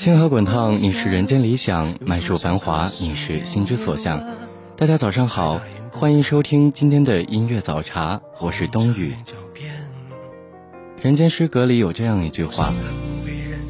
[0.00, 4.18] 星河滚烫，你是人间理想；满树繁华，你是心之所向。
[4.74, 5.60] 大家早上好，
[5.92, 9.14] 欢迎收听今天的音乐早茶，我是冬雨。
[11.02, 12.72] 人间失格里有这样一句话：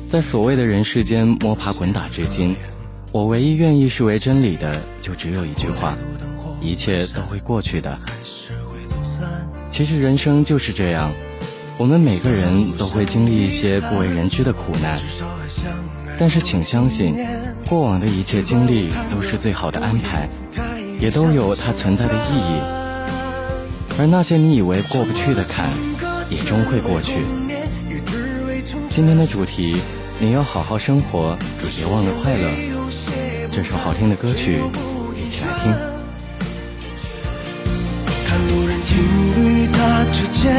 [0.09, 2.55] 在所谓的人世间摸爬滚打至今，
[3.11, 5.97] 我唯一愿意视为真理的，就只有一句话：
[6.63, 7.99] 一切都会过去的。
[9.69, 11.11] 其实人生就是这样。
[11.77, 15.01] 我们每个人都会经历一些不为人知的苦难，
[16.21, 17.17] 但是请相信，
[17.67, 20.29] 过往的一切经历都是最好的安排，
[21.01, 22.61] 也都有它存在的意义。
[23.99, 25.71] 而那些你以为过不去的坎，
[26.29, 27.25] 也终会过去。
[28.91, 29.81] 今天的主题，
[30.19, 32.51] 你要好好生活，也别忘了快乐。
[33.51, 34.61] 这首好听的歌曲，
[35.17, 35.73] 一起来听。
[38.27, 38.99] 看路人情
[39.37, 40.55] 侣他之间。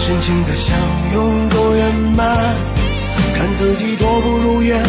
[0.00, 0.76] 深情的相
[1.14, 2.54] 拥多圆满，
[3.44, 4.82] 看自己多不如愿，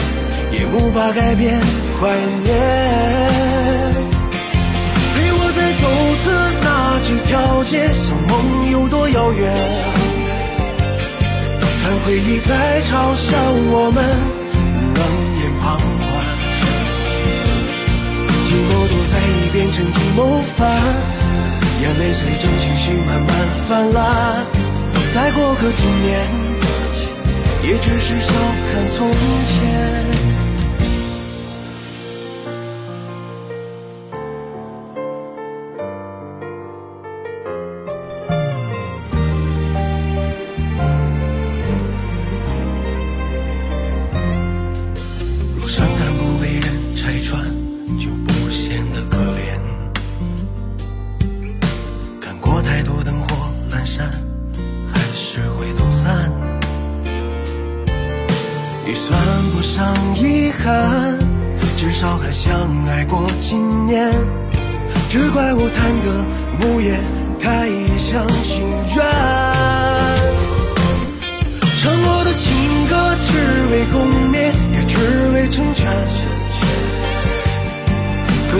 [0.49, 1.59] 也无法改变
[1.99, 2.07] 怀
[2.41, 2.55] 念。
[5.13, 5.83] 陪我再走
[6.23, 6.31] 次
[6.63, 9.53] 那几条街，想梦有多遥远。
[11.83, 13.35] 看回忆在嘲笑
[13.73, 14.01] 我们
[14.95, 15.03] 冷
[15.41, 16.15] 眼旁观，
[18.45, 20.63] 寂寞躲在一边成寂谋反，
[21.81, 23.29] 眼泪随着情绪慢慢
[23.67, 24.45] 泛滥。
[25.13, 26.25] 再过个几年，
[27.67, 28.33] 也只是笑
[28.71, 30.04] 看从前。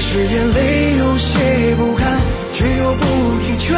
[0.08, 2.06] 是眼泪有些不甘，
[2.54, 3.06] 却又不
[3.40, 3.76] 听劝。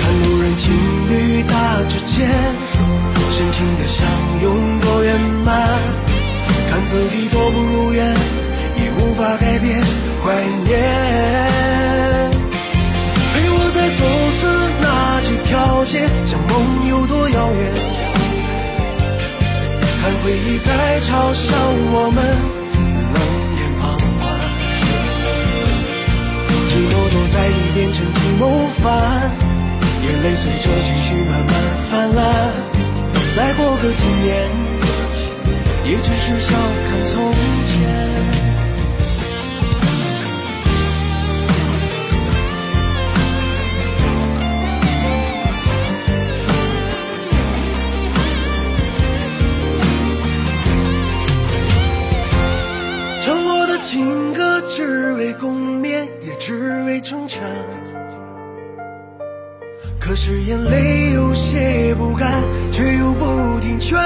[0.00, 0.72] 看路人情
[1.10, 1.54] 侣搭
[1.86, 2.28] 着肩，
[3.30, 4.08] 深情的相
[4.42, 5.78] 拥多圆满。
[6.70, 8.16] 看自己多不如愿，
[8.78, 9.80] 也无法改变
[10.24, 10.32] 怀
[10.64, 10.70] 念。
[13.32, 14.02] 陪我再走
[14.40, 14.40] 次
[14.80, 17.62] 那几条街，像梦有多遥远。
[20.00, 21.54] 看回忆在嘲笑
[21.92, 22.51] 我们。
[27.74, 29.30] 变成寂寞烦，
[30.02, 31.52] 眼泪随着情绪慢慢
[31.90, 32.22] 泛滥。
[33.34, 34.50] 再过个几年，
[35.86, 38.31] 也只是笑看从前。
[60.32, 63.98] 是眼泪有些不甘，却又不听劝。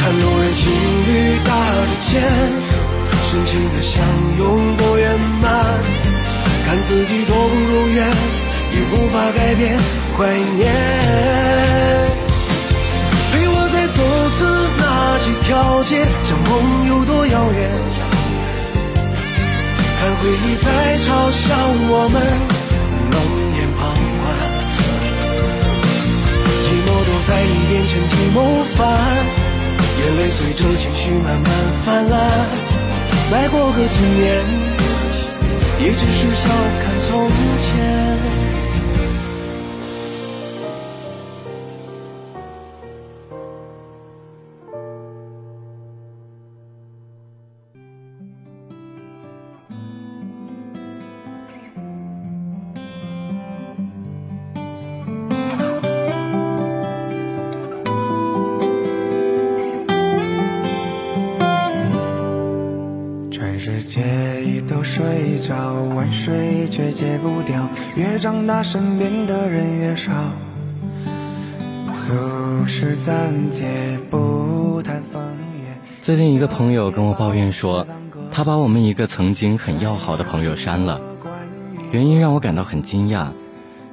[0.00, 0.66] 看路人情
[1.06, 1.54] 侣侣打
[1.86, 2.20] 着肩，
[3.22, 4.02] 深情的相
[4.36, 5.52] 拥多圆满。
[6.66, 8.10] 看自己多不如愿，
[8.72, 9.78] 已无法改变
[10.18, 10.26] 怀
[10.56, 10.74] 念。
[13.30, 14.38] 陪我再走次
[14.80, 14.82] 那
[15.20, 16.50] 几条街，像梦
[16.88, 17.70] 有多遥远。
[20.00, 21.54] 看回忆在嘲笑
[21.88, 22.16] 我们
[27.32, 28.36] 寞都在一边成寂寞
[28.76, 28.80] 烦。
[29.98, 31.50] 眼泪随着情绪慢慢
[31.84, 32.20] 泛滥，
[33.30, 34.44] 再过个几年，
[35.80, 36.48] 也只是笑
[36.80, 37.28] 看从
[37.60, 37.91] 前。
[66.72, 70.12] 戒不掉，越长大身边的人越少。
[71.94, 75.78] 俗事暂且不谈风月。
[76.02, 77.86] 最近一个朋友跟我抱怨说，
[78.30, 81.00] 他把我们一个曾经很要好的朋友删了，
[81.90, 83.26] 原因让我感到很惊讶。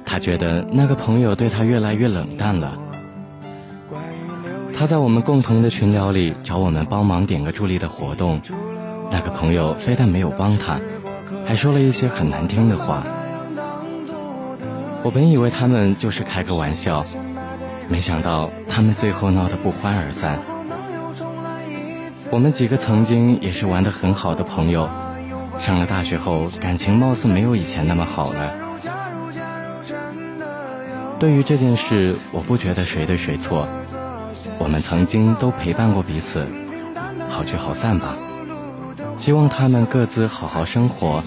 [0.04, 2.78] 他觉得那个朋友对他越来越冷淡了。
[4.74, 8.40] 他在我们共同的群聊里找我们帮忙点个助力的活动，
[9.12, 10.80] 那个朋友非但没有帮他。
[11.50, 13.02] 还说了一些很难听的话。
[15.02, 17.04] 我本以为他们就是开个玩笑，
[17.88, 20.38] 没想到他们最后闹得不欢而散。
[22.30, 24.88] 我们几个曾经也是玩得很好的朋友，
[25.58, 28.52] 上了大学后感情貌似没有以前那么好了。
[31.18, 33.66] 对于这件事，我不觉得谁对谁错。
[34.60, 36.46] 我们曾经都陪伴过彼此，
[37.28, 38.14] 好聚好散吧。
[39.18, 41.24] 希望他们各自好好生活，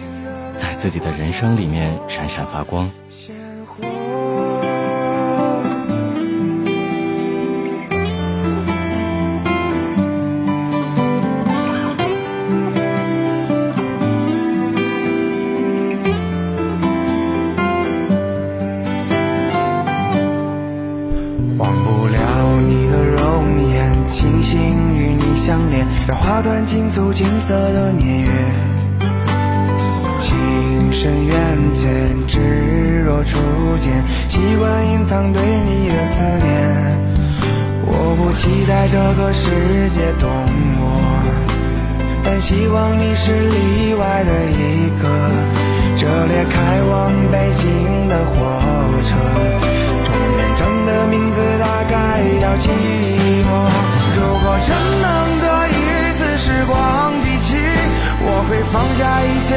[0.63, 2.89] 在自己的人生里面闪闪发光，
[21.57, 28.82] 忘不了你的容颜，庆幸与你相恋，让花团锦簇金色的年月。
[30.23, 30.33] 情
[30.93, 31.35] 深缘
[31.75, 31.89] 浅，
[32.25, 32.39] 只
[33.05, 33.37] 若初
[33.81, 33.91] 见，
[34.29, 36.47] 习惯隐藏对你的思念。
[37.85, 39.51] 我不期待这个世
[39.89, 40.29] 界懂
[40.79, 40.83] 我，
[42.23, 45.03] 但希望你是例外的一个。
[45.97, 48.31] 这列开往北京的火
[49.03, 49.11] 车，
[50.05, 52.71] 终点站的名字大概叫寂
[53.43, 53.51] 寞。
[54.15, 54.71] 如果真
[55.03, 55.05] 能
[55.41, 55.71] 得一
[56.15, 56.23] 次。
[56.35, 57.13] 时光，
[58.25, 59.51] 我会放下一切，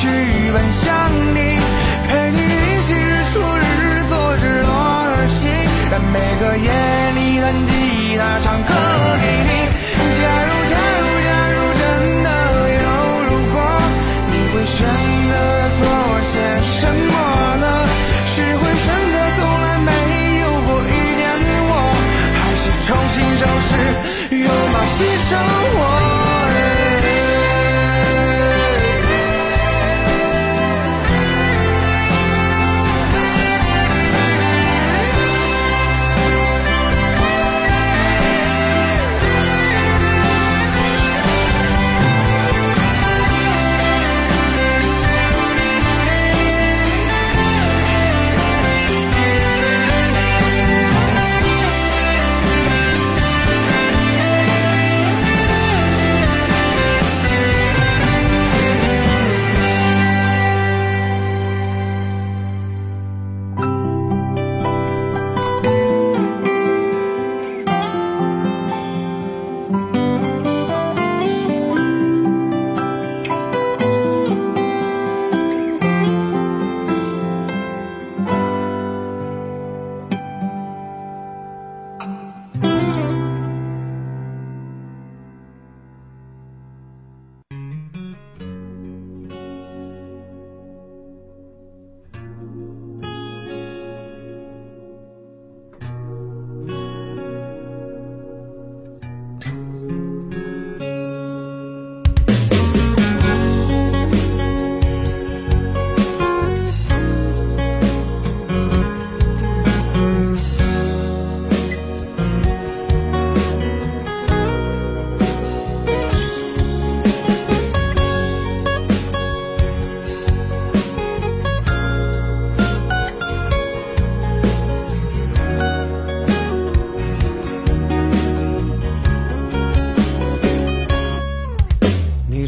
[0.00, 0.02] 去
[0.52, 0.88] 奔向
[1.34, 1.60] 你，
[2.08, 3.64] 陪你一起日出日
[4.08, 4.72] 落，日落
[5.04, 5.48] 而息，
[5.90, 6.68] 在每个夜
[7.14, 8.72] 里弹吉他唱歌
[9.20, 9.52] 给你。
[10.16, 11.82] 假如假如假如真
[12.24, 12.28] 的
[12.80, 12.88] 有
[13.28, 13.56] 如果，
[14.32, 14.80] 你会选
[15.28, 15.32] 择
[15.78, 15.82] 做
[16.24, 17.12] 些什么
[17.60, 17.64] 呢？
[18.32, 19.88] 是会选择从来没
[20.40, 21.28] 有过一点
[21.68, 21.72] 我，
[22.40, 23.70] 还是重新收拾
[24.36, 25.36] 拥抱新生
[25.76, 25.99] 活？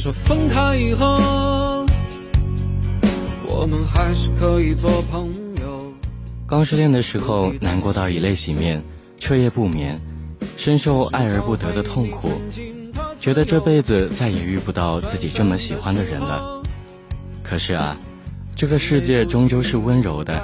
[0.03, 1.87] 说分开以后，
[3.47, 5.93] 我们还是可以做朋友。
[6.45, 8.83] 刚失恋的时候，难过到以泪洗面，
[9.21, 10.01] 彻夜不眠，
[10.57, 12.33] 深受爱而不得的痛苦，
[13.17, 16.61] 觉得这辈子再也遇不到自己这么喜欢的人了。
[17.45, 17.97] 可是啊，
[18.57, 20.43] 这个世界终究是温柔的，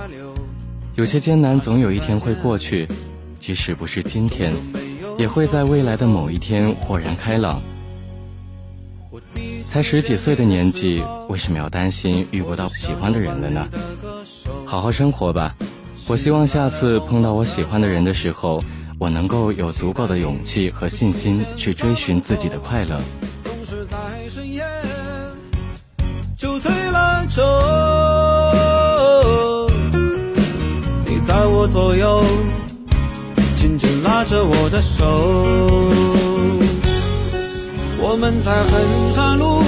[0.95, 2.87] 有些艰难总有一天会过去，
[3.41, 4.53] 即使不是今天，
[5.19, 7.61] 也会在未来的某一天豁然开朗。
[9.71, 13.69] 才十几岁的年纪，为什么要担心遇不到喜欢的人了呢？
[14.65, 15.55] 好好生活吧。
[16.09, 18.65] 我希望下次碰到我喜欢的人的时候，
[18.99, 22.99] 我能够有足够的勇气和信心去追寻自己的快乐。
[23.45, 23.97] 总是在
[24.29, 24.65] 深夜，
[26.37, 27.43] 酒醉了酒，
[31.05, 32.25] 你在我左右，
[33.55, 36.38] 紧紧拉着我的手。
[38.21, 39.63] 我们在衡山路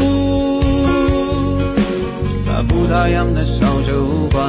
[2.44, 4.44] 那不打烊的小酒馆，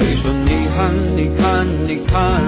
[0.00, 2.42] 你说你看你看你看，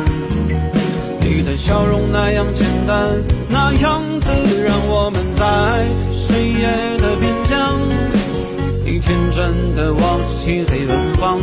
[1.21, 4.29] 你的笑容那样简单，那样子
[4.67, 6.67] 让我们在深夜
[6.99, 7.79] 的边疆，
[8.85, 11.39] 你天真的望着漆黑远方，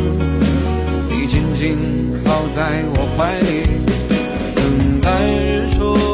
[1.08, 1.78] 你静静
[2.22, 3.62] 靠在我怀里，
[4.54, 6.07] 等待日出。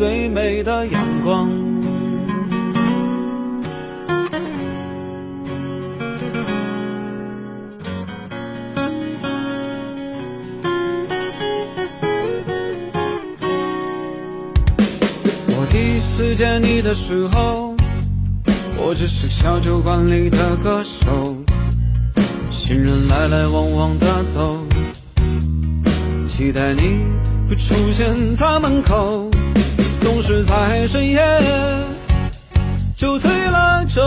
[0.00, 1.46] 最美的阳光。
[15.48, 17.76] 我第一次见你的时候，
[18.78, 21.36] 我只是小酒馆里的歌手，
[22.50, 24.56] 行人来来往往的走，
[26.26, 27.02] 期待你
[27.50, 29.28] 会出现在门口。
[30.12, 31.20] 总是在深夜，
[32.96, 34.02] 酒醉了酒，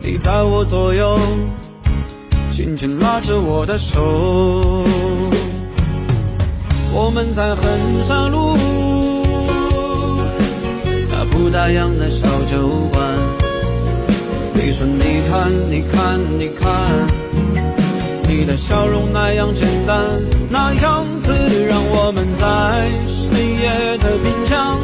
[0.00, 1.20] 你在我左右，
[2.50, 4.00] 紧紧拉着我的手。
[6.90, 7.66] 我们在衡
[8.02, 8.56] 山路
[11.10, 13.02] 那不打烊的小酒馆，
[14.54, 16.68] 你说你看，你看，你看。
[18.30, 20.04] 你的笑容那样简单，
[20.50, 24.78] 那样子让我们在深夜的滨江，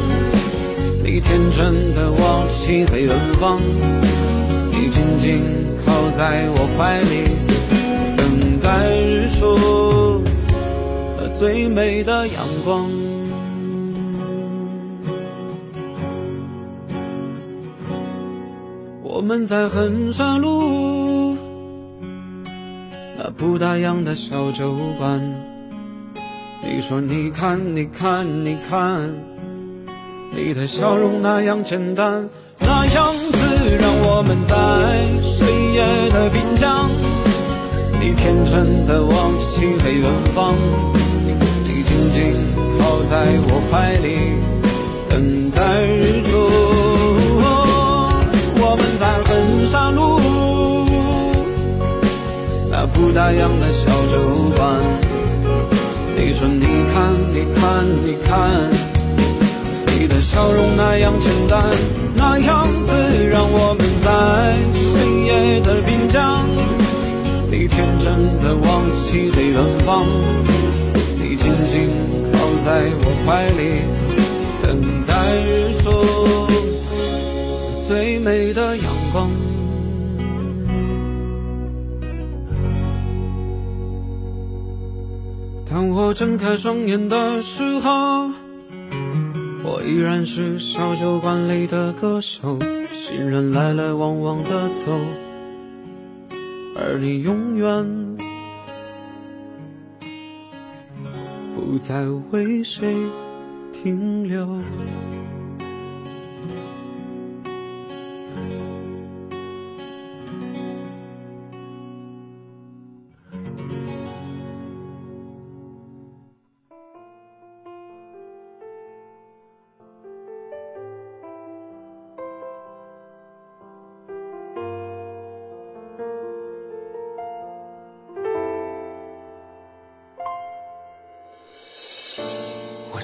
[1.03, 3.59] 你天真的望着漆黑远方，
[4.71, 5.41] 你紧紧
[5.83, 7.25] 靠在我怀里，
[8.15, 10.21] 等待日出
[11.17, 12.87] 和最美的阳光。
[19.01, 21.35] 我们在衡山路
[23.17, 23.31] 那。
[23.37, 25.19] 不打烊的小酒馆，
[26.67, 29.13] 你说你看你看你看，
[30.35, 32.27] 你的笑容那样简单，
[32.59, 33.37] 那样子
[33.79, 34.55] 让我们在
[35.21, 36.89] 深夜的滨江，
[38.01, 40.55] 你天真的望着漆黑远方，
[41.63, 42.33] 你紧紧
[42.79, 44.33] 靠在我怀里，
[45.07, 46.31] 等待日出。
[48.57, 50.19] 我们在衡山路
[52.71, 52.85] 那。
[52.87, 54.17] 不打烊的小酒
[54.55, 54.79] 馆，
[56.17, 58.49] 你说你看你看你看，
[59.87, 61.63] 你的笑容那样简单，
[62.15, 62.93] 那样子
[63.29, 64.07] 让我们在
[64.73, 66.45] 深夜的滨江，
[67.51, 70.05] 你天真的望着漆黑远方，
[71.19, 71.89] 你紧紧
[72.33, 73.81] 靠在我怀里，
[74.61, 75.13] 等待
[75.45, 75.83] 日出
[77.87, 79.29] 最美的阳光。
[85.75, 88.31] 当我睁开双眼的时候，
[89.61, 92.57] 我依然是小酒馆里的歌手，
[92.93, 94.97] 行人来来往往的走，
[96.77, 98.15] 而你永远
[101.53, 102.95] 不再为谁
[103.73, 104.47] 停留。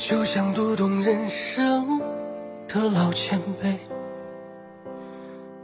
[0.01, 2.01] 就像读懂人生
[2.67, 3.77] 的老前辈，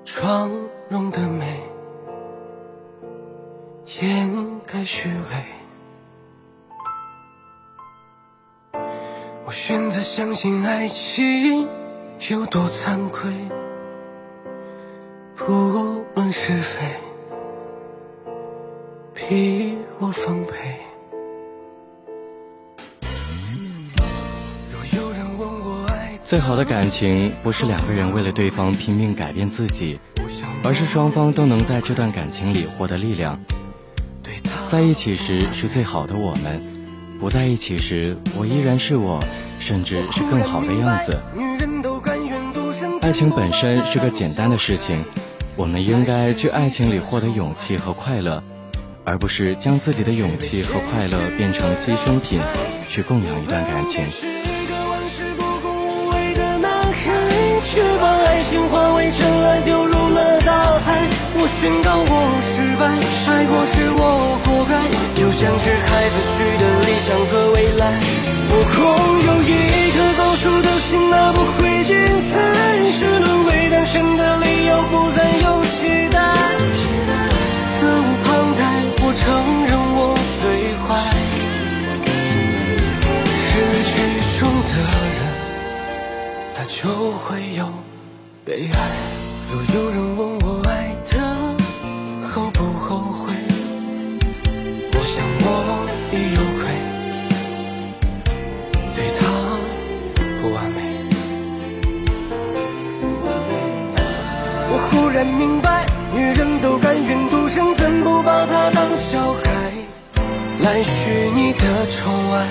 [0.05, 0.51] 妆
[0.89, 1.59] 容的美
[3.99, 5.43] 掩盖虚伪。
[9.43, 11.67] 我选择相信爱情
[12.29, 13.31] 有多惭愧，
[15.35, 16.85] 不问是非，
[19.15, 20.86] 比我奉陪。
[26.27, 29.97] 最好的感情不是两个人为了对方拼命改变自己，
[30.61, 33.39] 而是双方都能在这段感情里获得力量。
[34.69, 36.61] 在一起时是最好的我们，
[37.17, 39.23] 不在一起时我依然是我，
[39.61, 41.17] 甚至是更好的样子。
[42.99, 45.05] 爱情本身是个简单的事情，
[45.55, 48.43] 我们应该去爱情里获得勇气和快乐，
[49.05, 52.41] 而不是将自己的勇气和快乐变成牺牲品，
[52.89, 54.03] 去供养一段感情。
[57.67, 61.03] 却把爱情化为尘埃，丢入了大海。
[61.35, 62.11] 我宣告我
[62.55, 62.87] 失败，
[63.27, 64.73] 爱过是我活该。
[65.19, 67.83] 就像是孩子许的理想和未来，
[68.49, 68.79] 我空
[69.27, 69.51] 有一
[69.91, 71.91] 颗早熟的心，那不会精
[72.23, 72.31] 彩。
[72.89, 76.17] 是沦为单身的理由，不再有期待。
[77.79, 78.63] 责无旁贷，
[79.03, 79.27] 我承
[79.67, 80.16] 认我
[86.67, 87.65] 就会有。
[88.45, 88.79] 悲哀，
[89.51, 91.11] 若有人问我爱的
[92.29, 93.33] 后不后悔，
[94.93, 95.45] 我想我
[96.11, 96.61] 已有愧，
[98.95, 99.21] 对他
[100.41, 100.77] 不完美。
[104.69, 109.71] 我忽然明白，女人都甘愿独生，怎不把她当小孩
[110.61, 112.47] 来许你的宠爱，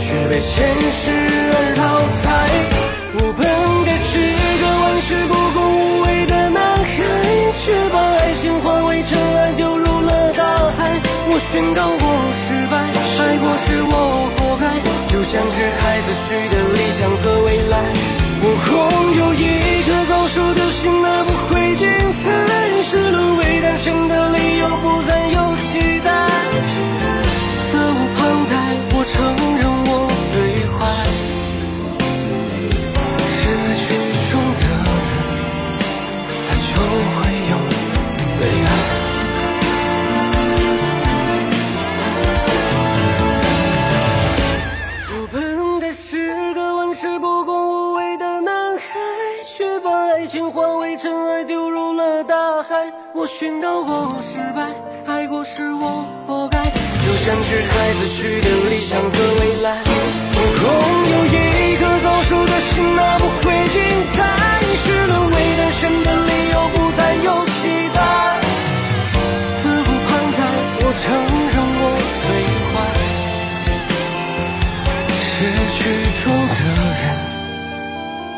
[0.00, 1.43] 却被现实
[1.74, 1.82] 淘
[2.22, 2.26] 汰。
[3.16, 3.42] 我本
[3.84, 4.12] 该是
[4.60, 6.92] 个玩世不恭、无畏的男孩，
[7.62, 10.42] 却把爱情化为尘埃，丢入了大
[10.76, 10.78] 海。
[11.26, 12.06] 我宣告我
[12.42, 13.92] 失败，爱过是我
[14.36, 14.64] 活该，
[15.12, 17.74] 就像是孩子许的理想和未来。
[18.46, 18.74] 我空
[19.16, 19.42] 有一
[19.86, 21.84] 颗早熟的心，那不会精
[22.22, 22.24] 彩。
[22.86, 25.93] 是沦为单身的理由，不再有期待
[50.24, 54.72] 爱情化为尘埃，丢入了大海我宣告我失败，
[55.04, 59.84] 爱过是我活该，就像是孩子许的理想和未来。
[59.84, 60.64] 我空
[61.12, 63.76] 有一颗早熟的心，那不会精
[64.16, 64.16] 彩。
[64.80, 67.60] 是沦为单身的理由，不再有期
[67.92, 68.00] 待。
[69.60, 70.08] 自顾旁
[70.40, 70.40] 贷，
[70.80, 71.04] 我承
[71.52, 72.26] 认我最
[72.72, 72.72] 坏。
[75.20, 75.36] 失
[75.76, 75.84] 去
[76.24, 76.56] 中的
[77.04, 77.12] 人，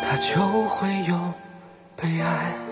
[0.02, 0.34] 他就
[0.68, 1.14] 会有
[1.96, 2.65] 悲哀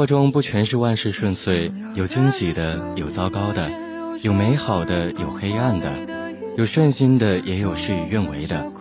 [0.00, 3.70] 活中不全是万事顺遂，有惊喜的，有糟糕的，
[4.22, 5.90] 有美好的，有黑暗的，
[6.56, 8.72] 有顺心的，也有事与愿违的。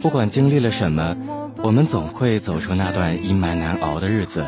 [0.00, 1.16] 不管经历了什么，
[1.64, 4.46] 我们总会走出那段阴霾难熬的日子，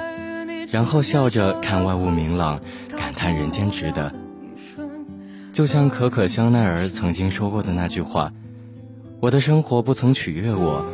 [0.71, 2.61] 然后笑着看万物明朗，
[2.97, 4.13] 感叹人间值得。
[5.53, 8.31] 就像可可香奈儿曾经说过的那句话
[9.19, 10.87] ：“我的生活不曾取悦我，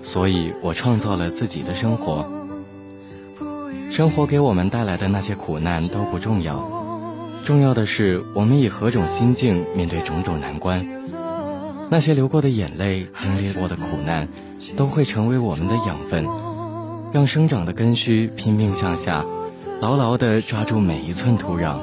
[0.00, 2.24] 所以我创造了自己的生活。”
[3.90, 6.64] 生活给我们带来的那些苦难都不重要，
[7.44, 10.86] 重要的是我们以何种心境面对种种难关。
[11.90, 14.28] 那些流过的眼泪，经历过的苦难，
[14.76, 16.24] 都会成为我们的养分，
[17.12, 19.24] 让生长的根须拼命向下，
[19.80, 21.78] 牢牢地抓住每一寸土壤。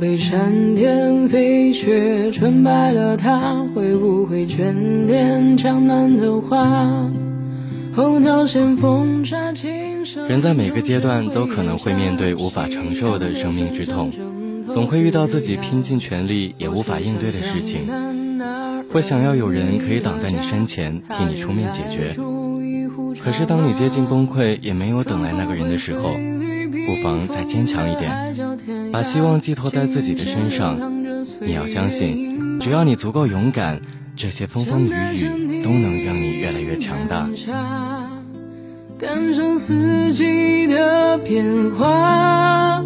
[0.00, 4.72] 被闪电飞雪纯白了，他会不会眷
[5.06, 7.10] 恋江南的花？
[7.94, 10.26] 候鸟衔风沙，轻声。
[10.26, 14.10] 人在每个阶段都可能会面对无法承受的生命之痛，
[14.72, 17.80] 总会遇到自己拼尽全力也无法应对的事情，
[18.90, 22.16] 会想要有人可以挡在你身前替你出面解决。
[23.22, 26.14] 可是当你接近崩溃，也没有等来那个人的时候。
[26.86, 28.49] 不妨再坚强一点，
[28.92, 30.76] 把希望寄托在自己的身上。
[31.40, 33.80] 你要相信，只要你足够勇敢，
[34.16, 37.28] 这些风风雨雨都能让你越来越强大。
[38.98, 41.44] 感受四季的变
[41.78, 42.84] 化，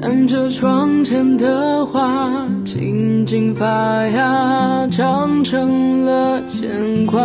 [0.00, 7.20] 看着窗前的花静静发芽，长成了牵挂。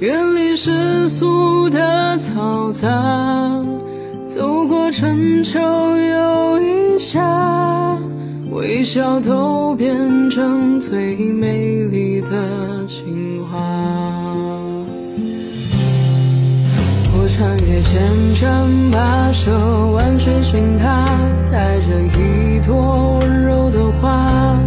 [0.00, 3.62] 远离世俗的嘈杂。
[4.34, 7.96] 走过春秋又一夏，
[8.50, 13.56] 微笑都变成最美丽的情话。
[17.16, 19.52] 我穿越千山跋涉，
[19.92, 21.06] 万水寻他，
[21.52, 24.58] 带着一朵温柔的花。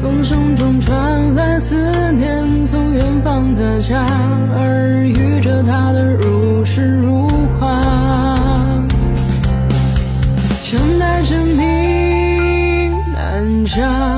[0.00, 1.74] 风声中传来思
[2.12, 4.06] 念，从远方的家，
[4.54, 6.16] 耳语着他的
[13.78, 14.17] 南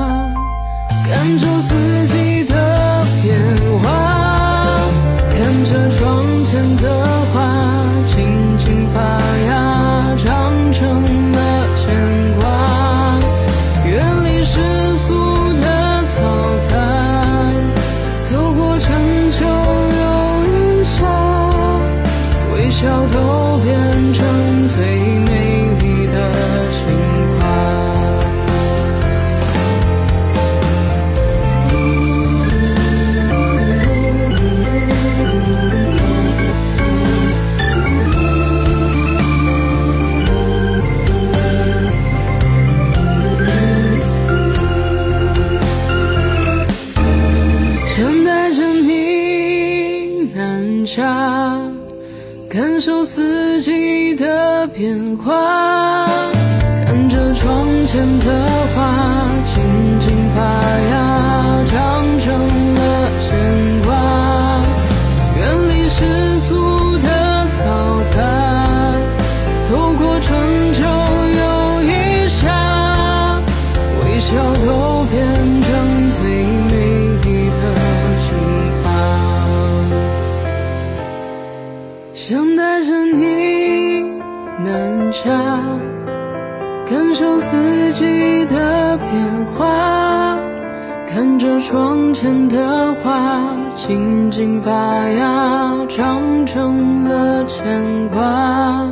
[91.41, 94.71] 着窗前的花静静发
[95.09, 98.87] 芽，长成了牵挂。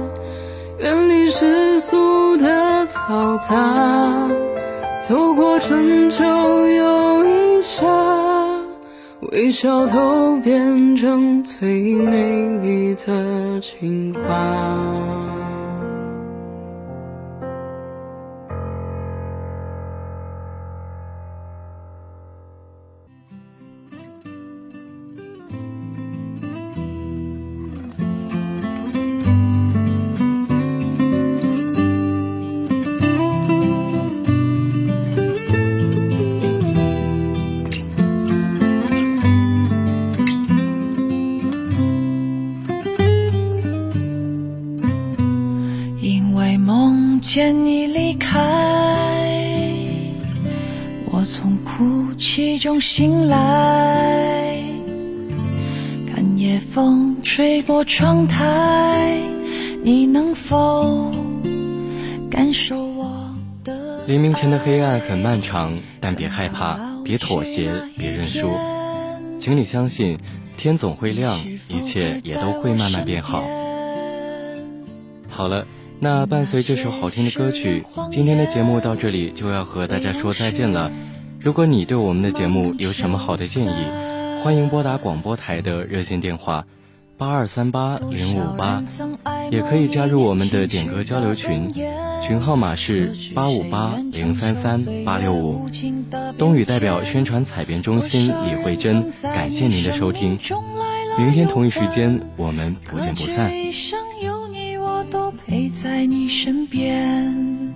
[0.80, 4.28] 远离世俗的嘈杂，
[5.00, 7.86] 走过春秋又一夏。
[9.32, 15.29] 微笑都变成最美丽的情话。
[47.32, 48.40] 见你离开，
[51.12, 54.58] 我从哭泣中醒来，
[56.12, 59.16] 看夜风吹过窗台，
[59.84, 61.12] 你能否
[62.32, 63.32] 感受我
[63.64, 64.08] 的？
[64.08, 68.50] 黎明前的黑暗很漫长，但别害怕，别妥协，别认输，
[69.40, 70.18] 请你相信，
[70.58, 73.44] 天总会亮，一切也都会慢慢变好。
[75.30, 75.68] 好了。
[76.02, 80.90] 那伴随这首好听的歌曲，今天的节目到这里就要和大家说再见了。
[81.42, 83.76] 如果你对我们的节目有什么好的建议，
[84.42, 86.66] 欢迎拨打广播台的热线电话
[87.18, 88.82] 八二三八零五八，
[89.52, 91.74] 也可以加入我们的点歌交流群，
[92.26, 95.70] 群号码是八五八零三三八六五。
[96.38, 100.40] 冬雨代表宣传采编中心李慧珍，感谢您的收听。
[101.18, 103.52] 明天同一时间，我们不见不散。
[105.32, 107.70] 陪在你身边。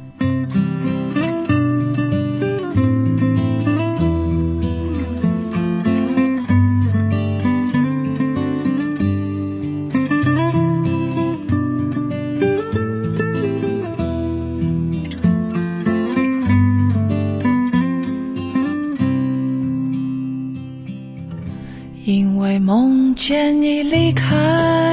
[22.05, 24.92] 因为梦见你离开